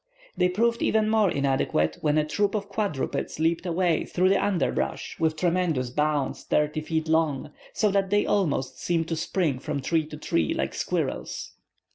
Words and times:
They 0.35 0.49
proved 0.49 0.81
even 0.81 1.11
more 1.11 1.29
inadequate 1.29 1.99
when 2.01 2.17
a 2.17 2.25
troop 2.25 2.55
of 2.55 2.67
quadrupeds 2.69 3.37
leaped 3.39 3.67
away 3.67 4.03
through 4.03 4.29
the 4.29 4.43
underbrush 4.43 5.19
with 5.19 5.35
tremendous 5.35 5.91
bounds 5.91 6.43
thirty 6.43 6.81
feet 6.81 7.07
long, 7.07 7.51
so 7.75 7.91
that 7.91 8.09
they 8.09 8.25
almost 8.25 8.79
seemed 8.79 9.07
to 9.09 9.15
spring 9.15 9.59
from 9.59 9.79
tree 9.79 10.07
to 10.07 10.17
tree, 10.17 10.55
like 10.55 10.73
squirrels. 10.73 11.51